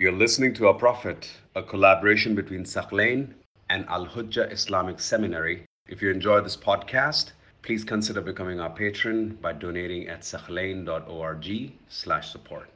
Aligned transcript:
You're 0.00 0.12
listening 0.12 0.54
to 0.54 0.68
Our 0.68 0.74
Prophet, 0.74 1.28
a 1.56 1.62
collaboration 1.64 2.36
between 2.36 2.62
Thaqlain 2.62 3.34
and 3.68 3.84
Al 3.88 4.06
Hujjah 4.06 4.52
Islamic 4.52 5.00
Seminary. 5.00 5.64
If 5.88 6.00
you 6.00 6.12
enjoy 6.12 6.40
this 6.40 6.56
podcast, 6.56 7.32
please 7.62 7.82
consider 7.82 8.20
becoming 8.20 8.60
our 8.60 8.70
patron 8.70 9.36
by 9.42 9.54
donating 9.54 10.06
at 10.06 10.20
thaqlain.org 10.20 11.72
slash 11.88 12.30
support. 12.30 12.70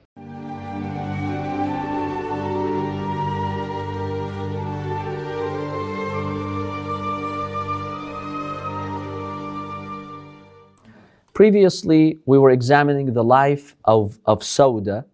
Previously, 11.34 12.18
we 12.26 12.36
were 12.36 12.50
examining 12.50 13.14
the 13.14 13.22
life 13.22 13.76
of, 13.84 14.18
of 14.24 14.40
Sauda, 14.40 15.04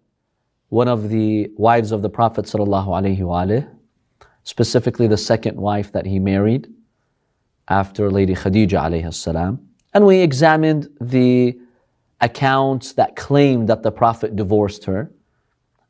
one 0.69 0.87
of 0.87 1.09
the 1.09 1.51
wives 1.57 1.91
of 1.91 2.01
the 2.01 2.09
Prophet 2.09 2.45
ﷺ, 2.45 3.69
specifically 4.43 5.07
the 5.07 5.17
second 5.17 5.57
wife 5.57 5.91
that 5.91 6.05
he 6.05 6.19
married 6.19 6.67
after 7.67 8.09
Lady 8.09 8.35
Khadija 8.35 8.79
alayhi 8.79 9.59
And 9.93 10.05
we 10.05 10.19
examined 10.19 10.87
the 11.01 11.57
accounts 12.21 12.93
that 12.93 13.15
claimed 13.15 13.67
that 13.69 13.83
the 13.83 13.91
Prophet 13.91 14.35
divorced 14.35 14.85
her. 14.85 15.11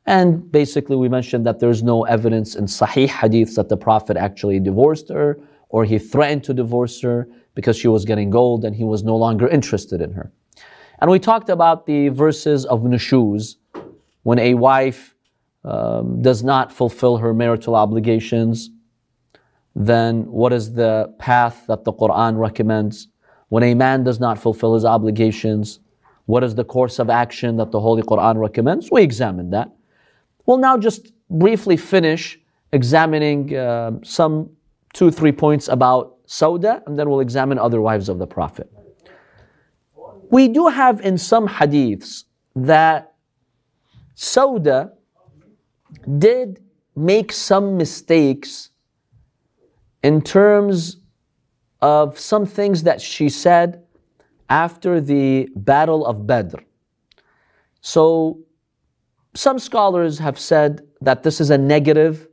And 0.06 0.50
basically, 0.50 0.96
we 0.96 1.08
mentioned 1.08 1.46
that 1.46 1.60
there's 1.60 1.82
no 1.82 2.04
evidence 2.04 2.56
in 2.56 2.64
Sahih 2.64 3.08
hadiths 3.08 3.54
that 3.56 3.68
the 3.68 3.76
Prophet 3.76 4.16
actually 4.16 4.60
divorced 4.60 5.08
her 5.10 5.38
or 5.68 5.84
he 5.84 5.98
threatened 5.98 6.44
to 6.44 6.54
divorce 6.54 7.00
her 7.00 7.28
because 7.54 7.76
she 7.76 7.88
was 7.88 8.04
getting 8.04 8.30
gold 8.30 8.64
and 8.64 8.74
he 8.74 8.84
was 8.84 9.02
no 9.02 9.16
longer 9.16 9.46
interested 9.48 10.00
in 10.00 10.12
her. 10.12 10.32
And 11.00 11.10
we 11.10 11.18
talked 11.18 11.48
about 11.48 11.86
the 11.86 12.08
verses 12.08 12.66
of 12.66 12.80
nushuz, 12.80 13.56
when 14.22 14.38
a 14.38 14.54
wife 14.54 15.14
um, 15.64 16.22
does 16.22 16.42
not 16.42 16.72
fulfill 16.72 17.18
her 17.18 17.34
marital 17.34 17.74
obligations, 17.74 18.70
then 19.74 20.24
what 20.30 20.52
is 20.52 20.74
the 20.74 21.14
path 21.18 21.64
that 21.68 21.84
the 21.84 21.92
Quran 21.92 22.38
recommends? 22.38 23.08
When 23.48 23.62
a 23.62 23.74
man 23.74 24.04
does 24.04 24.20
not 24.20 24.38
fulfill 24.38 24.74
his 24.74 24.84
obligations, 24.84 25.80
what 26.26 26.44
is 26.44 26.54
the 26.54 26.64
course 26.64 26.98
of 26.98 27.10
action 27.10 27.56
that 27.56 27.70
the 27.72 27.80
Holy 27.80 28.02
Quran 28.02 28.38
recommends? 28.38 28.90
We 28.90 29.02
examined 29.02 29.52
that. 29.52 29.70
We'll 30.46 30.58
now 30.58 30.78
just 30.78 31.12
briefly 31.28 31.76
finish 31.76 32.38
examining 32.72 33.54
uh, 33.54 33.92
some 34.02 34.50
two, 34.92 35.10
three 35.10 35.32
points 35.32 35.68
about 35.68 36.16
Sauda, 36.26 36.82
and 36.86 36.98
then 36.98 37.10
we'll 37.10 37.20
examine 37.20 37.58
other 37.58 37.80
wives 37.80 38.08
of 38.08 38.18
the 38.18 38.26
Prophet. 38.26 38.70
We 40.30 40.48
do 40.48 40.68
have 40.68 41.00
in 41.00 41.18
some 41.18 41.48
hadiths 41.48 42.24
that 42.54 43.09
Sauda 44.20 44.92
did 46.18 46.62
make 46.94 47.32
some 47.32 47.78
mistakes 47.78 48.68
in 50.02 50.20
terms 50.20 50.98
of 51.80 52.18
some 52.18 52.44
things 52.44 52.82
that 52.82 53.00
she 53.00 53.30
said 53.30 53.82
after 54.50 55.00
the 55.00 55.48
Battle 55.56 56.04
of 56.04 56.26
Badr. 56.26 56.58
So, 57.80 58.40
some 59.34 59.58
scholars 59.58 60.18
have 60.18 60.38
said 60.38 60.82
that 61.00 61.22
this 61.22 61.40
is 61.40 61.48
a 61.48 61.56
negative 61.56 62.28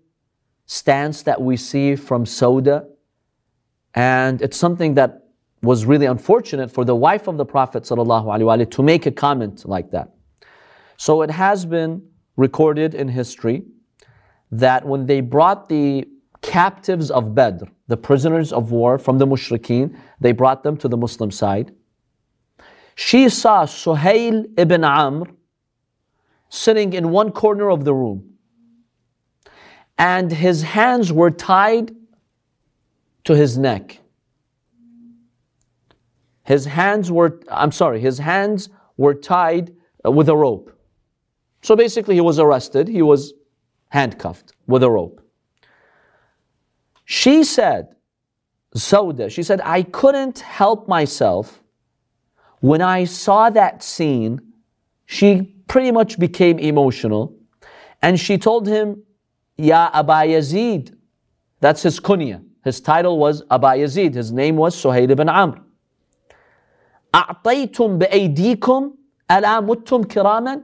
stance 0.65 1.21
that 1.21 1.41
we 1.41 1.55
see 1.55 1.95
from 1.95 2.25
Sauda, 2.25 2.85
and 3.93 4.41
it's 4.41 4.57
something 4.57 4.95
that 4.95 5.27
was 5.61 5.85
really 5.85 6.05
unfortunate 6.05 6.69
for 6.69 6.83
the 6.83 6.95
wife 6.95 7.29
of 7.29 7.37
the 7.37 7.45
Prophet 7.45 7.83
ﷺ 7.83 8.71
to 8.71 8.83
make 8.83 9.05
a 9.05 9.11
comment 9.11 9.65
like 9.65 9.91
that. 9.91 10.16
So 10.97 11.21
it 11.21 11.31
has 11.31 11.65
been 11.65 12.01
recorded 12.35 12.93
in 12.93 13.07
history 13.07 13.63
that 14.51 14.85
when 14.85 15.05
they 15.05 15.21
brought 15.21 15.69
the 15.69 16.07
captives 16.41 17.11
of 17.11 17.33
Badr, 17.33 17.65
the 17.87 17.97
prisoners 17.97 18.51
of 18.51 18.71
war 18.71 18.97
from 18.97 19.17
the 19.17 19.25
mushrikeen, 19.25 19.97
they 20.19 20.31
brought 20.31 20.63
them 20.63 20.77
to 20.77 20.87
the 20.87 20.97
Muslim 20.97 21.31
side. 21.31 21.73
She 22.95 23.29
saw 23.29 23.65
Suhail 23.65 24.45
ibn 24.57 24.83
Amr 24.83 25.27
sitting 26.49 26.93
in 26.93 27.09
one 27.09 27.31
corner 27.31 27.69
of 27.69 27.85
the 27.85 27.93
room, 27.93 28.33
and 29.97 30.31
his 30.31 30.61
hands 30.63 31.11
were 31.11 31.31
tied 31.31 31.95
to 33.25 33.35
his 33.35 33.57
neck. 33.57 33.99
His 36.43 36.65
hands 36.65 37.11
were, 37.11 37.41
I'm 37.49 37.71
sorry, 37.71 37.99
his 37.99 38.19
hands 38.19 38.69
were 38.95 39.13
tied 39.13 39.75
uh, 40.05 40.11
with 40.11 40.29
a 40.29 40.35
rope. 40.35 40.76
So 41.61 41.75
basically, 41.75 42.15
he 42.15 42.21
was 42.21 42.39
arrested, 42.39 42.87
he 42.87 43.01
was 43.01 43.33
handcuffed 43.89 44.53
with 44.67 44.83
a 44.83 44.89
rope. 44.89 45.21
She 47.05 47.43
said, 47.43 47.95
Sauda, 48.75 49.31
she 49.31 49.43
said, 49.43 49.61
I 49.63 49.83
couldn't 49.83 50.39
help 50.39 50.87
myself. 50.87 51.63
When 52.59 52.81
I 52.81 53.05
saw 53.05 53.49
that 53.49 53.83
scene, 53.83 54.41
she 55.05 55.55
pretty 55.67 55.91
much 55.91 56.19
became 56.19 56.59
emotional. 56.59 57.33
And 58.01 58.19
she 58.19 58.37
told 58.37 58.67
him, 58.67 59.03
Ya 59.57 59.89
Aba 59.93 60.27
Yazid. 60.27 60.95
That's 61.59 61.81
his 61.81 61.99
kunya. 61.99 62.43
His 62.63 62.81
title 62.81 63.17
was 63.17 63.43
Aba 63.49 63.69
Yazid. 63.69 64.13
His 64.13 64.31
name 64.31 64.55
was 64.57 64.75
Suhail 64.75 65.09
ibn 65.09 65.29
Amr. 65.29 65.61
أعطيتم 67.13 67.97
بأيديكم 67.97 68.91
ألا 69.31 69.59
متم 69.59 70.03
كراما 70.03 70.63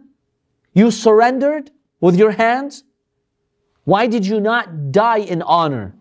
you 0.73 0.91
surrendered 0.91 1.71
with 1.99 2.15
your 2.15 2.31
hands? 2.31 2.83
Why 3.85 4.07
did 4.07 4.25
you 4.25 4.39
not 4.39 4.91
die 4.91 5.19
in 5.19 5.41
honor? 5.41 5.95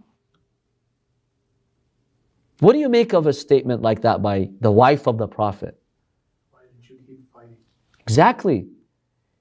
What 2.60 2.74
do 2.74 2.78
you 2.78 2.88
make 2.88 3.12
of 3.12 3.26
a 3.26 3.32
statement 3.32 3.82
like 3.82 4.02
that 4.02 4.22
by 4.22 4.50
the 4.60 4.70
wife 4.70 5.08
of 5.08 5.18
the 5.18 5.26
Prophet? 5.26 5.76
Why 6.52 6.60
didn't 6.62 6.88
you 6.88 7.04
keep 7.04 7.32
fighting? 7.32 7.56
Exactly. 7.98 8.66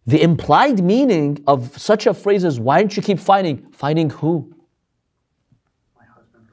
The 0.07 0.21
implied 0.23 0.83
meaning 0.83 1.43
of 1.45 1.77
such 1.79 2.07
a 2.07 2.13
phrase 2.15 2.43
is 2.43 2.59
why 2.59 2.79
don't 2.79 2.97
you 2.97 3.03
keep 3.03 3.19
fighting? 3.19 3.67
Fighting 3.71 4.09
who? 4.09 4.51
My 5.95 6.05
husband. 6.05 6.47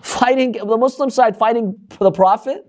Fighting 0.00 0.52
the 0.52 0.78
Muslim 0.78 1.10
side, 1.10 1.36
fighting 1.36 1.76
for 1.90 2.04
the 2.04 2.10
Prophet? 2.10 2.66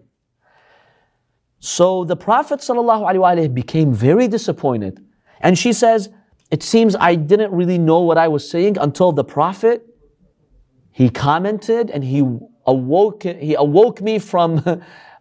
So 1.59 2.03
the 2.03 2.17
Prophet 2.17 2.59
ﷺ 2.59 3.53
became 3.53 3.93
very 3.93 4.27
disappointed 4.27 5.01
and 5.44 5.58
she 5.58 5.72
says, 5.72 6.10
It 6.50 6.62
seems 6.62 6.96
I 6.96 7.14
didn't 7.14 7.52
really 7.52 7.78
know 7.78 8.00
what 8.00 8.18
I 8.18 8.28
was 8.28 8.48
saying 8.48 8.78
until 8.78 9.12
the 9.12 9.24
Prophet 9.24 9.86
he 10.92 11.08
commented 11.08 11.90
and 11.90 12.04
he 12.04 12.20
awoke 12.66 13.22
he 13.22 13.54
awoke 13.54 14.00
me 14.02 14.18
from 14.18 14.62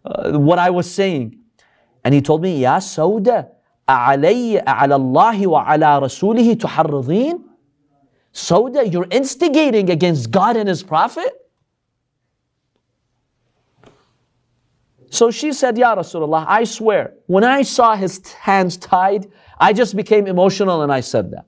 uh, 0.06 0.38
what 0.38 0.60
I 0.60 0.70
was 0.70 0.92
saying. 0.92 1.38
And 2.04 2.14
he 2.14 2.22
told 2.22 2.42
me, 2.42 2.62
Ya 2.62 2.80
Sauda, 2.80 3.50
أعلي 3.88 4.64
على 4.66 4.96
الله 4.96 5.48
وعلى 5.48 6.02
رسوله 6.02 6.56
تحرضين? 6.56 7.44
Sauda, 8.34 8.92
you're 8.92 9.08
instigating 9.10 9.90
against 9.90 10.32
God 10.32 10.56
and 10.56 10.70
His 10.70 10.84
Prophet? 10.84 11.34
So 15.10 15.32
she 15.32 15.54
said, 15.54 15.78
Ya 15.78 15.96
Rasulullah, 15.96 16.46
I 16.48 16.64
swear, 16.64 17.14
when 17.26 17.44
I 17.44 17.64
saw 17.64 17.96
his 17.96 18.32
hands 18.34 18.78
tied, 18.78 19.32
I 19.59 19.73
just 19.73 19.97
became 19.97 20.27
emotional 20.27 20.83
and 20.83 20.93
I 20.93 21.01
said 21.01 21.31
that. 21.33 21.47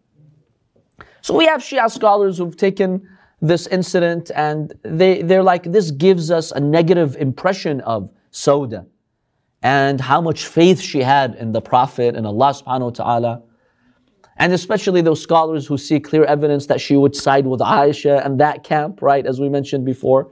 So 1.23 1.37
we 1.37 1.47
have 1.47 1.61
Shia 1.61 1.91
scholars 1.91 2.39
who've 2.39 2.57
taken 2.57 3.09
this 3.41 3.67
incident 3.67 4.31
and 4.35 4.73
they, 4.83 5.23
they're 5.23 5.43
like, 5.43 5.65
this 5.65 5.91
gives 5.91 6.31
us 6.31 6.53
a 6.53 6.61
negative 6.61 7.17
impression 7.17 7.81
of 7.83 8.11
Sauda 8.33 8.87
and 9.63 10.01
how 10.01 10.21
much 10.21 10.47
faith 10.47 10.81
she 10.81 11.01
had 11.01 11.35
in 11.35 11.53
the 11.53 11.61
Prophet 11.61 12.15
and 12.15 12.27
Allah 12.27 12.53
subhanahu 12.53 12.83
wa 12.83 12.91
ta'ala. 12.91 13.43
And 14.37 14.53
especially 14.53 15.01
those 15.01 15.21
scholars 15.21 15.67
who 15.67 15.79
see 15.79 15.99
clear 15.99 16.25
evidence 16.25 16.67
that 16.67 16.81
she 16.81 16.97
would 16.97 17.17
side 17.17 17.47
with 17.47 17.61
Aisha 17.61 18.25
and 18.25 18.39
that 18.39 18.63
camp, 18.65 19.03
right, 19.03 19.27
as 19.27 19.41
we 19.41 19.49
mentioned 19.49 19.85
before. 19.85 20.31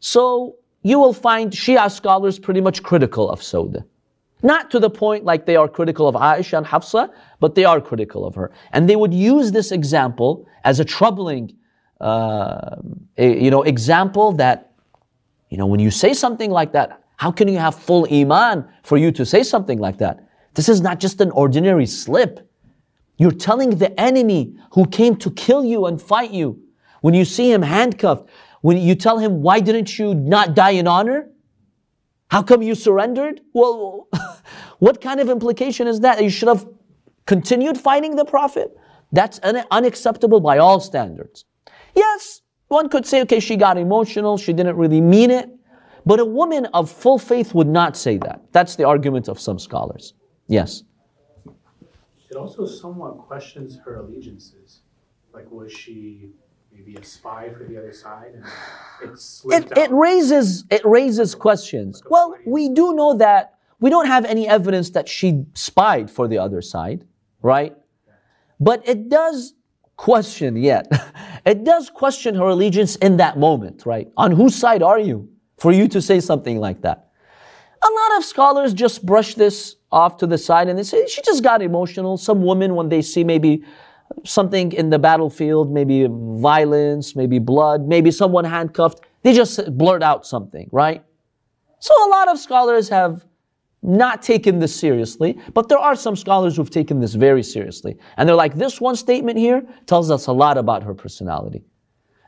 So 0.00 0.56
you 0.82 0.98
will 0.98 1.14
find 1.14 1.50
Shia 1.50 1.90
scholars 1.90 2.38
pretty 2.38 2.60
much 2.60 2.82
critical 2.82 3.30
of 3.30 3.40
Sauda. 3.40 3.84
Not 4.42 4.70
to 4.70 4.78
the 4.78 4.90
point 4.90 5.24
like 5.24 5.46
they 5.46 5.56
are 5.56 5.68
critical 5.68 6.06
of 6.06 6.14
Aisha 6.14 6.58
and 6.58 6.66
Hafsa, 6.66 7.10
but 7.40 7.54
they 7.54 7.64
are 7.64 7.80
critical 7.80 8.24
of 8.24 8.34
her. 8.36 8.52
And 8.72 8.88
they 8.88 8.96
would 8.96 9.12
use 9.12 9.50
this 9.52 9.72
example 9.72 10.46
as 10.64 10.78
a 10.78 10.84
troubling, 10.84 11.56
uh, 12.00 12.76
you 13.16 13.50
know, 13.50 13.62
example 13.62 14.32
that, 14.32 14.72
you 15.50 15.58
know, 15.58 15.66
when 15.66 15.80
you 15.80 15.90
say 15.90 16.14
something 16.14 16.50
like 16.50 16.72
that, 16.72 17.02
how 17.16 17.32
can 17.32 17.48
you 17.48 17.58
have 17.58 17.74
full 17.74 18.06
iman 18.12 18.64
for 18.84 18.96
you 18.96 19.10
to 19.12 19.26
say 19.26 19.42
something 19.42 19.80
like 19.80 19.98
that? 19.98 20.28
This 20.54 20.68
is 20.68 20.80
not 20.80 21.00
just 21.00 21.20
an 21.20 21.32
ordinary 21.32 21.86
slip. 21.86 22.48
You're 23.16 23.32
telling 23.32 23.70
the 23.70 23.98
enemy 24.00 24.56
who 24.72 24.86
came 24.86 25.16
to 25.16 25.30
kill 25.32 25.64
you 25.64 25.86
and 25.86 26.00
fight 26.00 26.30
you, 26.30 26.62
when 27.00 27.14
you 27.14 27.24
see 27.24 27.50
him 27.50 27.62
handcuffed, 27.62 28.28
when 28.60 28.76
you 28.76 28.94
tell 28.94 29.18
him, 29.18 29.42
why 29.42 29.58
didn't 29.58 29.98
you 29.98 30.14
not 30.14 30.54
die 30.54 30.70
in 30.70 30.86
honor? 30.86 31.28
How 32.28 32.42
come 32.42 32.62
you 32.62 32.74
surrendered? 32.74 33.40
Well, 33.54 34.08
what 34.78 35.00
kind 35.00 35.20
of 35.20 35.28
implication 35.28 35.86
is 35.86 36.00
that? 36.00 36.22
You 36.22 36.30
should 36.30 36.48
have 36.48 36.66
continued 37.26 37.78
fighting 37.78 38.16
the 38.16 38.24
Prophet? 38.24 38.76
That's 39.12 39.40
un- 39.42 39.64
unacceptable 39.70 40.40
by 40.40 40.58
all 40.58 40.80
standards. 40.80 41.44
Yes, 41.94 42.42
one 42.68 42.88
could 42.90 43.06
say, 43.06 43.22
okay, 43.22 43.40
she 43.40 43.56
got 43.56 43.78
emotional, 43.78 44.36
she 44.36 44.52
didn't 44.52 44.76
really 44.76 45.00
mean 45.00 45.30
it. 45.30 45.50
But 46.04 46.20
a 46.20 46.24
woman 46.24 46.66
of 46.66 46.90
full 46.90 47.18
faith 47.18 47.54
would 47.54 47.66
not 47.66 47.96
say 47.96 48.18
that. 48.18 48.42
That's 48.52 48.76
the 48.76 48.84
argument 48.84 49.28
of 49.28 49.40
some 49.40 49.58
scholars. 49.58 50.14
Yes. 50.46 50.82
It 52.30 52.36
also 52.36 52.66
somewhat 52.66 53.18
questions 53.18 53.78
her 53.84 53.96
allegiances. 53.96 54.80
Like, 55.32 55.50
was 55.50 55.72
she 55.72 56.30
maybe 56.78 56.96
a 56.96 57.04
spy 57.04 57.48
for 57.50 57.64
the 57.64 57.76
other 57.76 57.92
side? 57.92 58.32
And 58.34 58.44
it 59.12 59.72
It, 59.72 59.78
it 59.78 59.90
raises 59.90 60.64
it 60.70 60.84
raises 60.84 61.34
questions. 61.34 62.02
Well, 62.08 62.36
we 62.46 62.68
do 62.68 62.94
know 62.94 63.14
that 63.16 63.54
we 63.80 63.90
don't 63.90 64.06
have 64.06 64.24
any 64.24 64.48
evidence 64.48 64.90
that 64.90 65.08
she 65.08 65.44
spied 65.54 66.10
for 66.10 66.28
the 66.28 66.38
other 66.38 66.62
side, 66.62 67.04
right? 67.42 67.76
But 68.60 68.86
it 68.88 69.08
does 69.08 69.54
question 69.96 70.56
yet. 70.56 70.90
It 71.46 71.64
does 71.64 71.88
question 71.88 72.34
her 72.34 72.48
allegiance 72.48 72.96
in 72.96 73.16
that 73.18 73.38
moment, 73.38 73.86
right? 73.86 74.12
On 74.18 74.30
whose 74.32 74.54
side 74.54 74.82
are 74.82 74.98
you 74.98 75.30
for 75.56 75.72
you 75.72 75.88
to 75.88 76.02
say 76.02 76.20
something 76.20 76.60
like 76.60 76.82
that? 76.82 77.08
A 77.82 77.90
lot 78.00 78.18
of 78.18 78.24
scholars 78.24 78.74
just 78.74 79.06
brush 79.06 79.34
this 79.34 79.76
off 79.90 80.18
to 80.18 80.26
the 80.26 80.36
side 80.36 80.68
and 80.68 80.78
they 80.78 80.82
say 80.82 81.06
she 81.06 81.22
just 81.22 81.42
got 81.42 81.62
emotional. 81.62 82.18
Some 82.18 82.42
women, 82.42 82.74
when 82.74 82.90
they 82.90 83.00
see 83.00 83.24
maybe 83.24 83.64
something 84.24 84.72
in 84.72 84.90
the 84.90 84.98
battlefield, 84.98 85.72
maybe 85.72 86.06
violence, 86.10 87.14
maybe 87.14 87.38
blood, 87.38 87.86
maybe 87.86 88.10
someone 88.10 88.44
handcuffed, 88.44 89.00
they 89.22 89.32
just 89.32 89.76
blurt 89.76 90.02
out 90.02 90.26
something, 90.26 90.68
right? 90.72 91.04
So 91.80 91.94
a 92.06 92.08
lot 92.08 92.28
of 92.28 92.38
scholars 92.38 92.88
have 92.88 93.24
not 93.82 94.22
taken 94.22 94.58
this 94.58 94.74
seriously, 94.74 95.38
but 95.54 95.68
there 95.68 95.78
are 95.78 95.94
some 95.94 96.16
scholars 96.16 96.56
who've 96.56 96.70
taken 96.70 97.00
this 97.00 97.14
very 97.14 97.42
seriously. 97.42 97.96
And 98.16 98.28
they're 98.28 98.36
like, 98.36 98.54
this 98.56 98.80
one 98.80 98.96
statement 98.96 99.38
here 99.38 99.62
tells 99.86 100.10
us 100.10 100.26
a 100.26 100.32
lot 100.32 100.58
about 100.58 100.82
her 100.82 100.94
personality. 100.94 101.64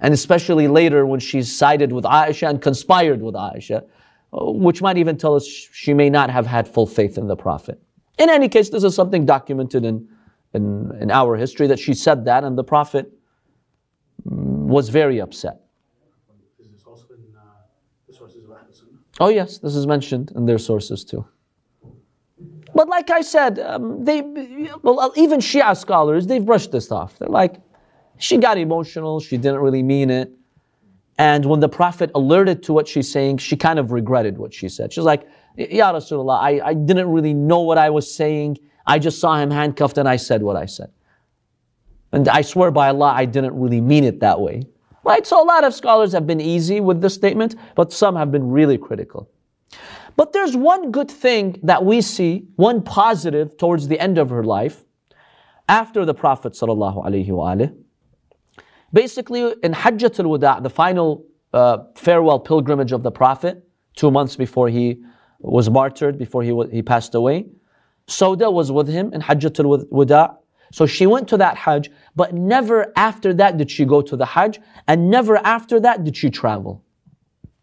And 0.00 0.14
especially 0.14 0.68
later 0.68 1.04
when 1.06 1.20
she's 1.20 1.54
sided 1.54 1.92
with 1.92 2.04
Aisha 2.04 2.48
and 2.48 2.62
conspired 2.62 3.20
with 3.20 3.34
Aisha, 3.34 3.84
uh, 4.32 4.52
which 4.52 4.80
might 4.80 4.96
even 4.96 5.16
tell 5.18 5.34
us 5.34 5.46
she 5.46 5.92
may 5.92 6.08
not 6.08 6.30
have 6.30 6.46
had 6.46 6.68
full 6.68 6.86
faith 6.86 7.18
in 7.18 7.26
the 7.26 7.36
Prophet. 7.36 7.80
In 8.18 8.30
any 8.30 8.48
case, 8.48 8.70
this 8.70 8.84
is 8.84 8.94
something 8.94 9.26
documented 9.26 9.84
in, 9.84 10.08
in, 10.54 10.96
in 11.00 11.10
our 11.10 11.36
history 11.36 11.66
that 11.68 11.78
she 11.78 11.94
said 11.94 12.24
that, 12.24 12.44
and 12.44 12.56
the 12.58 12.64
Prophet 12.64 13.12
was 14.24 14.88
very 14.88 15.20
upset. 15.20 15.60
Uh? 17.36 19.24
Oh, 19.24 19.28
yes, 19.28 19.58
this 19.58 19.74
is 19.74 19.86
mentioned 19.86 20.32
in 20.34 20.46
their 20.46 20.58
sources 20.58 21.04
too. 21.04 21.26
But 22.74 22.88
like 22.88 23.10
I 23.10 23.20
said, 23.20 23.58
um, 23.58 24.04
they, 24.04 24.22
well, 24.82 25.12
even 25.16 25.40
Shia 25.40 25.76
scholars, 25.76 26.26
they've 26.26 26.44
brushed 26.44 26.70
this 26.70 26.92
off. 26.92 27.18
They're 27.18 27.28
like, 27.28 27.56
she 28.18 28.36
got 28.36 28.58
emotional, 28.58 29.18
she 29.20 29.36
didn't 29.36 29.60
really 29.60 29.82
mean 29.82 30.10
it. 30.10 30.30
And 31.18 31.44
when 31.44 31.60
the 31.60 31.68
Prophet 31.68 32.10
alerted 32.14 32.62
to 32.64 32.72
what 32.72 32.88
she's 32.88 33.10
saying, 33.10 33.38
she 33.38 33.56
kind 33.56 33.78
of 33.78 33.92
regretted 33.92 34.38
what 34.38 34.54
she 34.54 34.68
said. 34.68 34.92
She's 34.92 35.04
like, 35.04 35.26
Ya 35.56 35.92
Rasulullah, 35.92 36.40
I, 36.40 36.60
I 36.64 36.74
didn't 36.74 37.10
really 37.10 37.34
know 37.34 37.60
what 37.60 37.76
I 37.76 37.90
was 37.90 38.12
saying. 38.14 38.58
I 38.86 38.98
just 38.98 39.20
saw 39.20 39.36
him 39.36 39.50
handcuffed 39.50 39.98
and 39.98 40.08
I 40.08 40.16
said 40.16 40.42
what 40.42 40.56
I 40.56 40.66
said. 40.66 40.90
And 42.12 42.28
I 42.28 42.42
swear 42.42 42.70
by 42.70 42.88
Allah, 42.88 43.12
I 43.14 43.24
didn't 43.24 43.58
really 43.58 43.80
mean 43.80 44.04
it 44.04 44.20
that 44.20 44.40
way. 44.40 44.62
Right? 45.04 45.26
So 45.26 45.42
a 45.42 45.46
lot 45.46 45.64
of 45.64 45.74
scholars 45.74 46.12
have 46.12 46.26
been 46.26 46.40
easy 46.40 46.80
with 46.80 47.00
this 47.00 47.14
statement, 47.14 47.56
but 47.74 47.92
some 47.92 48.16
have 48.16 48.30
been 48.30 48.50
really 48.50 48.76
critical. 48.76 49.30
But 50.16 50.32
there's 50.32 50.56
one 50.56 50.90
good 50.90 51.10
thing 51.10 51.58
that 51.62 51.84
we 51.84 52.00
see, 52.00 52.46
one 52.56 52.82
positive 52.82 53.56
towards 53.56 53.88
the 53.88 53.98
end 53.98 54.18
of 54.18 54.28
her 54.30 54.44
life, 54.44 54.84
after 55.68 56.04
the 56.04 56.12
Prophet 56.12 56.52
sallallahu. 56.52 57.74
Basically, 58.92 59.54
in 59.62 59.72
Hajjatul 59.72 60.26
Wada, 60.26 60.58
the 60.60 60.68
final 60.68 61.24
uh, 61.52 61.78
farewell 61.94 62.40
pilgrimage 62.40 62.92
of 62.92 63.02
the 63.02 63.10
Prophet, 63.10 63.64
two 63.94 64.10
months 64.10 64.36
before 64.36 64.68
he 64.68 65.02
was 65.38 65.70
martyred, 65.70 66.18
before 66.18 66.42
he, 66.42 66.52
wa- 66.52 66.66
he 66.66 66.82
passed 66.82 67.14
away, 67.14 67.46
Sauda 68.09 68.51
was 68.51 68.71
with 68.71 68.87
him 68.87 69.13
in 69.13 69.21
Hajjatul 69.21 69.87
Wada. 69.89 70.37
So 70.71 70.85
she 70.85 71.05
went 71.05 71.27
to 71.29 71.37
that 71.37 71.57
Hajj, 71.57 71.89
but 72.15 72.33
never 72.33 72.91
after 72.95 73.33
that 73.35 73.57
did 73.57 73.71
she 73.71 73.85
go 73.85 74.01
to 74.01 74.15
the 74.15 74.25
Hajj, 74.25 74.59
and 74.87 75.09
never 75.09 75.37
after 75.37 75.79
that 75.79 76.03
did 76.03 76.17
she 76.17 76.29
travel. 76.29 76.83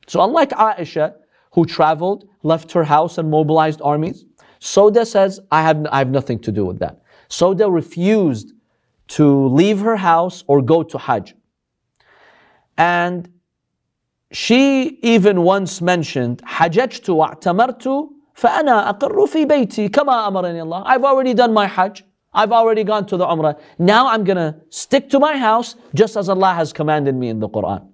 So 0.06 0.22
unlike 0.22 0.50
Aisha, 0.50 1.14
who 1.52 1.64
traveled, 1.66 2.28
left 2.42 2.72
her 2.72 2.84
house 2.84 3.18
and 3.18 3.30
mobilized 3.30 3.80
armies, 3.82 4.24
Sauda 4.60 5.06
says, 5.06 5.40
I 5.50 5.62
have, 5.62 5.86
I 5.90 5.98
have 5.98 6.10
nothing 6.10 6.38
to 6.40 6.52
do 6.52 6.64
with 6.64 6.78
that. 6.78 7.02
Sauda 7.28 7.72
refused 7.72 8.52
to 9.08 9.48
leave 9.48 9.80
her 9.80 9.96
house 9.96 10.44
or 10.46 10.62
go 10.62 10.82
to 10.82 10.98
Hajj. 10.98 11.34
And 12.78 13.28
she 14.30 14.98
even 15.02 15.42
once 15.42 15.82
mentioned, 15.82 16.42
حججت 16.42 17.10
واعتمرت 17.10 18.08
فأنا 18.36 18.88
أقر 18.88 19.26
في 19.26 19.44
بيتي 19.44 19.88
كما 19.88 20.28
أمرني 20.28 20.62
الله. 20.62 20.84
I've 20.86 21.04
already 21.04 21.34
done 21.34 21.52
my 21.52 21.66
Hajj. 21.66 22.04
I've 22.34 22.52
already 22.52 22.82
gone 22.82 23.06
to 23.06 23.16
the 23.16 23.26
Umrah. 23.26 23.58
Now 23.78 24.08
I'm 24.08 24.24
going 24.24 24.38
to 24.38 24.56
stick 24.70 25.10
to 25.10 25.18
my 25.20 25.36
house 25.36 25.76
just 25.94 26.16
as 26.16 26.28
Allah 26.28 26.54
has 26.54 26.72
commanded 26.72 27.14
me 27.14 27.28
in 27.28 27.40
the 27.40 27.48
Quran. 27.48 27.88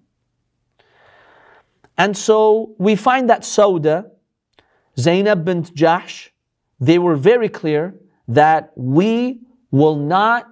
And 1.96 2.16
so 2.16 2.74
we 2.78 2.94
find 2.94 3.28
that 3.30 3.42
Sauda, 3.42 4.10
Zainab 4.96 5.44
bint 5.44 5.74
Jahsh, 5.74 6.28
they 6.78 6.98
were 7.00 7.16
very 7.16 7.48
clear 7.48 7.96
that 8.28 8.70
we 8.76 9.40
will 9.72 9.96
not 9.96 10.46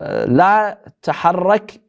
uh, 0.00 0.26
لا 0.26 0.78
تحرك 1.02 1.80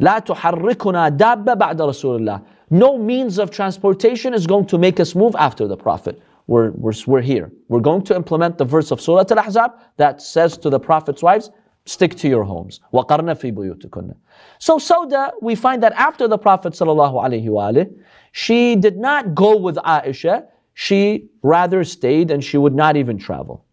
لا 0.00 0.18
تحركنا 0.18 1.08
دابة 1.08 1.54
بعد 1.54 1.82
رسول 1.82 2.16
الله. 2.16 2.42
No 2.72 2.98
means 2.98 3.38
of 3.38 3.50
transportation 3.50 4.34
is 4.34 4.46
going 4.46 4.66
to 4.66 4.78
make 4.78 5.00
us 5.00 5.14
move 5.14 5.34
after 5.38 5.66
the 5.66 5.76
Prophet. 5.76 6.20
We're, 6.46 6.70
we're, 6.72 6.92
we're 7.06 7.20
here. 7.20 7.52
We're 7.68 7.80
going 7.80 8.02
to 8.04 8.16
implement 8.16 8.58
the 8.58 8.64
verse 8.64 8.90
of 8.90 9.00
Surah 9.00 9.24
Al-Ahzab 9.30 9.72
that 9.96 10.22
says 10.22 10.56
to 10.58 10.70
the 10.70 10.80
Prophet's 10.80 11.22
wives, 11.22 11.50
stick 11.84 12.14
to 12.16 12.28
your 12.28 12.44
homes. 12.44 12.80
وَقَرْنَ 12.92 13.34
فِي 13.34 13.52
بُيُوتِكُنَّ 13.52 14.14
So 14.58 14.78
Sauda, 14.78 15.32
we 15.40 15.54
find 15.54 15.82
that 15.82 15.92
after 15.94 16.28
the 16.28 16.38
Prophet 16.38 16.72
sallallahu 16.74 17.14
alaihi 17.14 17.46
wasallam, 17.46 17.98
she 18.32 18.76
did 18.76 18.98
not 18.98 19.34
go 19.34 19.56
with 19.56 19.76
Aisha. 19.76 20.46
She 20.74 21.28
rather 21.42 21.84
stayed 21.84 22.30
and 22.30 22.44
she 22.44 22.56
would 22.56 22.74
not 22.74 22.96
even 22.96 23.18
travel. 23.18 23.64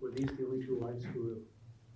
Were 0.00 0.10
these 0.10 0.26
the 0.26 0.44
only 0.46 0.66
two 0.66 0.78
wives 0.80 1.04
who 1.12 1.36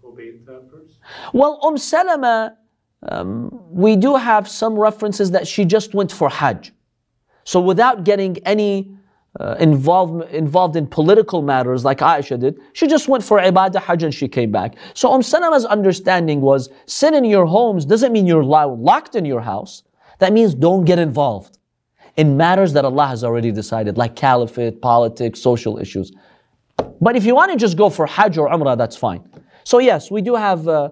obeyed 0.05 0.47
that 0.47 0.71
verse? 0.71 0.93
Well, 1.33 1.61
Umm 1.63 1.77
Salama, 1.77 2.57
um, 3.04 3.50
we 3.70 3.96
do 3.96 4.16
have 4.16 4.48
some 4.48 4.78
references 4.78 5.32
that 5.32 5.48
she 5.48 5.66
just 5.66 5.94
went 5.94 6.12
for 6.12 6.30
Hajj. 6.30 6.72
So 7.44 7.60
without 7.60 8.04
getting 8.04 8.38
any 8.40 8.92
uh, 9.40 9.56
involved, 9.60 10.30
involved 10.34 10.76
in 10.76 10.88
political 10.88 11.42
matters 11.42 11.86
like 11.86 12.00
Aisha 12.00 12.40
did, 12.40 12.60
she 12.74 12.88
just 12.88 13.08
went 13.08 13.24
for 13.24 13.40
Ibadah, 13.40 13.82
Hajj, 13.82 14.04
and 14.04 14.14
she 14.14 14.28
came 14.28 14.52
back. 14.52 14.76
So 14.96 15.14
Umm 15.14 15.22
Salama's 15.22 15.66
understanding 15.66 16.42
was 16.42 16.70
sin 16.88 17.14
in 17.14 17.24
your 17.24 17.46
homes 17.46 17.86
doesn't 17.86 18.12
mean 18.12 18.26
you're 18.26 18.44
lo- 18.44 18.74
locked 18.74 19.16
in 19.16 19.26
your 19.26 19.42
house. 19.42 19.84
That 20.20 20.34
means 20.34 20.56
don't 20.56 20.86
get 20.86 20.98
involved 20.98 21.60
in 22.16 22.36
matters 22.36 22.74
that 22.74 22.84
Allah 22.84 23.08
has 23.08 23.24
already 23.24 23.52
decided, 23.52 23.96
like 23.96 24.16
caliphate, 24.16 24.82
politics, 24.82 25.40
social 25.40 25.78
issues. 25.78 26.12
But 27.00 27.16
if 27.16 27.26
you 27.26 27.36
want 27.36 27.52
to 27.52 27.58
just 27.58 27.78
go 27.78 27.92
for 27.92 28.08
Hajj 28.08 28.40
or 28.40 28.50
Umrah, 28.50 28.76
that's 28.76 28.96
fine. 28.96 29.24
So 29.64 29.78
yes, 29.78 30.10
we 30.10 30.22
do 30.24 30.34
have 30.34 30.68
uh, 30.68 30.90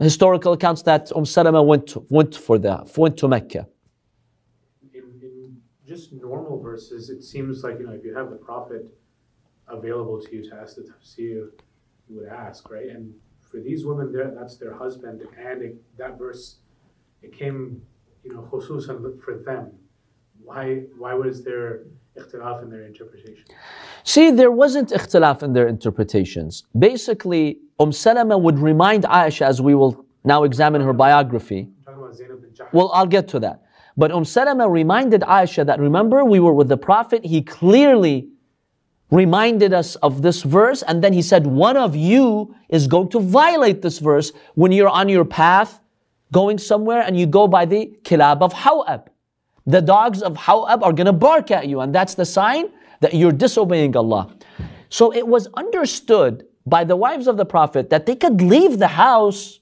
historical 0.00 0.52
accounts 0.52 0.82
that 0.82 1.10
Umm 1.14 1.24
Salama 1.24 1.62
went 1.62 1.86
to, 1.88 2.06
went 2.08 2.34
for 2.34 2.58
the 2.58 2.90
went 2.96 3.16
to 3.18 3.28
Mecca. 3.28 3.66
In, 4.94 5.02
in 5.22 5.56
just 5.86 6.12
normal 6.12 6.60
verses, 6.60 7.10
it 7.10 7.22
seems 7.22 7.62
like, 7.64 7.78
you 7.78 7.86
know, 7.86 7.92
if 7.92 8.04
you 8.04 8.14
have 8.14 8.30
the 8.30 8.36
Prophet 8.36 8.86
available 9.68 10.20
to 10.20 10.36
you 10.36 10.48
to 10.50 10.56
ask 10.56 10.76
the 10.76 10.82
tafsir, 10.82 11.50
you 12.08 12.16
would 12.16 12.28
ask, 12.28 12.70
right? 12.70 12.88
And 12.88 13.14
for 13.40 13.60
these 13.60 13.84
women, 13.84 14.12
there, 14.12 14.32
that's 14.36 14.56
their 14.56 14.74
husband, 14.74 15.22
and 15.38 15.62
it, 15.62 15.76
that 15.98 16.18
verse, 16.18 16.56
it 17.22 17.36
came, 17.36 17.82
you 18.24 18.32
know, 18.32 18.48
khususan 18.50 19.20
for 19.20 19.38
them. 19.38 19.72
Why, 20.42 20.84
why 20.98 21.14
was 21.14 21.44
there 21.44 21.82
ikhtilaf 22.18 22.62
in 22.62 22.70
their 22.70 22.86
interpretation? 22.86 23.44
See, 24.02 24.30
there 24.30 24.50
wasn't 24.50 24.90
ikhtilaf 24.90 25.42
in 25.42 25.52
their 25.52 25.68
interpretations. 25.68 26.64
Basically, 26.78 27.58
Umm 27.80 27.92
Salama 27.92 28.36
would 28.36 28.58
remind 28.58 29.04
Aisha, 29.04 29.46
as 29.46 29.62
we 29.62 29.74
will 29.74 30.04
now 30.22 30.44
examine 30.44 30.82
her 30.82 30.92
biography. 30.92 31.70
Well, 32.72 32.90
I'll 32.92 33.06
get 33.06 33.26
to 33.28 33.40
that. 33.40 33.62
But 33.96 34.12
Umm 34.12 34.26
Salama 34.26 34.68
reminded 34.68 35.22
Aisha 35.22 35.64
that 35.64 35.80
remember 35.80 36.24
we 36.24 36.40
were 36.40 36.52
with 36.52 36.68
the 36.68 36.76
Prophet, 36.76 37.24
he 37.24 37.40
clearly 37.40 38.28
reminded 39.10 39.72
us 39.72 39.96
of 39.96 40.20
this 40.20 40.42
verse, 40.42 40.82
and 40.82 41.02
then 41.02 41.14
he 41.14 41.22
said, 41.22 41.46
One 41.46 41.78
of 41.78 41.96
you 41.96 42.54
is 42.68 42.86
going 42.86 43.08
to 43.10 43.20
violate 43.20 43.80
this 43.80 43.98
verse 43.98 44.30
when 44.54 44.72
you're 44.72 44.88
on 44.88 45.08
your 45.08 45.24
path 45.24 45.80
going 46.32 46.58
somewhere 46.58 47.00
and 47.02 47.18
you 47.18 47.26
go 47.26 47.48
by 47.48 47.64
the 47.64 47.92
kilab 48.02 48.42
of 48.42 48.52
Hawab. 48.52 49.08
The 49.66 49.80
dogs 49.80 50.22
of 50.22 50.36
Hawab 50.36 50.82
are 50.82 50.92
going 50.92 51.06
to 51.06 51.12
bark 51.12 51.50
at 51.50 51.66
you, 51.66 51.80
and 51.80 51.94
that's 51.94 52.14
the 52.14 52.26
sign 52.26 52.70
that 53.00 53.14
you're 53.14 53.32
disobeying 53.32 53.96
Allah. 53.96 54.36
So 54.90 55.12
it 55.14 55.26
was 55.26 55.48
understood 55.54 56.46
by 56.66 56.84
the 56.84 56.96
wives 56.96 57.26
of 57.26 57.36
the 57.36 57.44
Prophet 57.44 57.90
that 57.90 58.06
they 58.06 58.16
could 58.16 58.40
leave 58.40 58.78
the 58.78 58.88
house, 58.88 59.60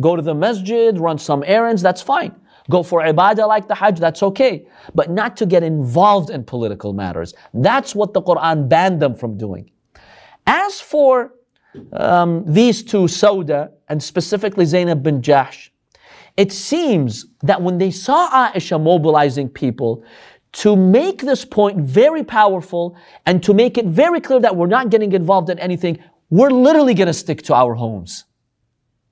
go 0.00 0.16
to 0.16 0.22
the 0.22 0.34
masjid, 0.34 0.98
run 0.98 1.18
some 1.18 1.42
errands, 1.46 1.82
that's 1.82 2.02
fine. 2.02 2.34
Go 2.70 2.82
for 2.82 3.02
ibadah 3.02 3.46
like 3.46 3.68
the 3.68 3.74
Hajj, 3.74 4.00
that's 4.00 4.22
okay. 4.22 4.66
But 4.94 5.10
not 5.10 5.36
to 5.38 5.46
get 5.46 5.62
involved 5.62 6.30
in 6.30 6.44
political 6.44 6.92
matters. 6.92 7.34
That's 7.52 7.94
what 7.94 8.14
the 8.14 8.22
Quran 8.22 8.68
banned 8.68 9.00
them 9.00 9.14
from 9.14 9.36
doing. 9.36 9.70
As 10.46 10.80
for 10.80 11.34
um, 11.92 12.44
these 12.46 12.82
two, 12.82 13.04
Sauda 13.04 13.70
and 13.88 14.02
specifically 14.02 14.64
Zainab 14.64 15.02
bin 15.02 15.20
Jahsh, 15.20 15.70
it 16.36 16.52
seems 16.52 17.26
that 17.42 17.62
when 17.62 17.78
they 17.78 17.90
saw 17.90 18.30
Aisha 18.30 18.82
mobilizing 18.82 19.48
people 19.48 20.02
to 20.52 20.76
make 20.76 21.22
this 21.22 21.44
point 21.44 21.78
very 21.80 22.22
powerful 22.22 22.96
and 23.26 23.42
to 23.42 23.52
make 23.52 23.76
it 23.76 23.86
very 23.86 24.20
clear 24.20 24.40
that 24.40 24.56
we're 24.56 24.66
not 24.66 24.88
getting 24.88 25.12
involved 25.12 25.50
in 25.50 25.58
anything, 25.58 25.98
we're 26.34 26.50
literally 26.50 26.94
going 26.94 27.06
to 27.06 27.14
stick 27.14 27.42
to 27.42 27.54
our 27.54 27.74
homes. 27.74 28.24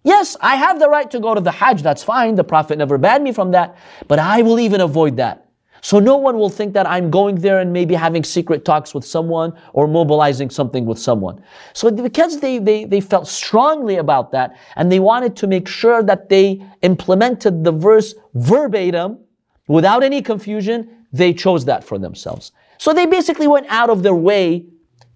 Yes, 0.03 0.37
I 0.41 0.57
have 0.57 0.81
the 0.81 0.89
right 0.89 1.09
to 1.13 1.21
go 1.21 1.37
to 1.37 1.41
the 1.41 1.53
Hajj, 1.53 1.81
that's 1.81 2.03
fine. 2.03 2.35
The 2.35 2.43
Prophet 2.43 2.79
never 2.79 2.99
banned 2.99 3.23
me 3.23 3.31
from 3.31 3.53
that, 3.53 3.77
but 4.09 4.19
I 4.19 4.43
will 4.43 4.59
even 4.59 4.81
avoid 4.81 5.17
that. 5.19 5.49
So 5.83 6.01
no 6.01 6.17
one 6.17 6.37
will 6.37 6.49
think 6.49 6.75
that 6.75 6.85
I'm 6.89 7.13
going 7.13 7.37
there 7.37 7.61
and 7.61 7.73
maybe 7.73 7.95
having 7.95 8.25
secret 8.25 8.65
talks 8.65 8.93
with 8.93 9.05
someone 9.05 9.53
or 9.73 9.87
mobilizing 9.87 10.51
something 10.51 10.85
with 10.85 10.99
someone. 10.99 11.41
So 11.75 11.93
because 11.93 12.41
they, 12.41 12.59
they, 12.59 12.87
they 12.87 13.01
felt 13.01 13.29
strongly 13.29 13.99
about 13.99 14.33
that 14.33 14.57
and 14.75 14.91
they 14.91 14.99
wanted 14.99 15.37
to 15.37 15.47
make 15.47 15.69
sure 15.69 16.03
that 16.03 16.29
they 16.29 16.61
implemented 16.83 17.63
the 17.63 17.71
verse 17.71 18.17
verbatim 18.35 19.21
without 19.69 20.03
any 20.03 20.23
confusion, 20.23 21.07
they 21.13 21.33
chose 21.33 21.65
that 21.67 21.85
for 21.85 21.99
themselves. 21.99 22.51
So 22.79 22.93
they 22.93 23.07
basically 23.07 23.47
went 23.47 23.67
out 23.69 23.91
of 23.91 24.03
their 24.03 24.17
way 24.17 24.67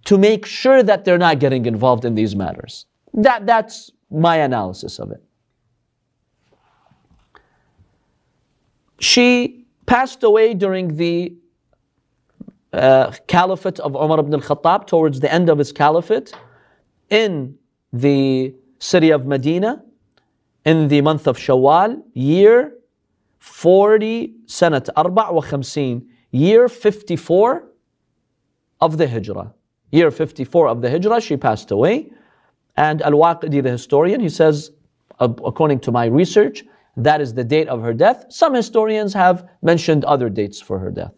to 0.07 0.17
make 0.17 0.45
sure 0.45 0.81
that 0.83 1.03
they're 1.03 1.17
not 1.17 1.37
getting 1.37 1.65
involved 1.65 2.05
in 2.05 2.15
these 2.15 2.33
matters. 2.33 2.85
That, 3.13 3.45
that's 3.45 3.91
my 4.09 4.37
analysis 4.37 4.99
of 4.99 5.11
it. 5.11 5.21
She 8.99 9.65
passed 9.85 10.23
away 10.23 10.53
during 10.53 10.95
the 10.95 11.35
uh, 12.71 13.11
caliphate 13.27 13.79
of 13.81 13.95
Umar 13.95 14.19
ibn 14.19 14.33
al-Khattab, 14.33 14.87
towards 14.87 15.19
the 15.19 15.31
end 15.31 15.49
of 15.49 15.57
his 15.57 15.73
caliphate, 15.73 16.33
in 17.09 17.57
the 17.91 18.55
city 18.79 19.09
of 19.09 19.25
Medina, 19.25 19.83
in 20.65 20.87
the 20.87 21.01
month 21.01 21.27
of 21.27 21.37
Shawwal, 21.37 22.01
year 22.13 22.73
40, 23.39 24.35
Sanat 24.45 24.87
54, 24.95 26.01
year 26.31 26.69
54 26.69 27.67
of 28.79 28.97
the 28.97 29.07
Hijrah. 29.09 29.53
Year 29.91 30.11
54 30.11 30.67
of 30.67 30.81
the 30.81 30.89
Hijrah, 30.89 31.21
she 31.21 31.37
passed 31.37 31.71
away. 31.71 32.11
And 32.75 33.01
Al-Waqidi, 33.01 33.63
the 33.63 33.71
historian, 33.71 34.19
he 34.21 34.29
says, 34.29 34.71
according 35.19 35.79
to 35.81 35.91
my 35.91 36.05
research, 36.05 36.63
that 36.97 37.21
is 37.21 37.33
the 37.33 37.43
date 37.43 37.67
of 37.67 37.81
her 37.81 37.93
death. 37.93 38.25
Some 38.29 38.53
historians 38.53 39.13
have 39.13 39.49
mentioned 39.61 40.03
other 40.05 40.29
dates 40.29 40.59
for 40.59 40.79
her 40.79 40.91
death. 40.91 41.13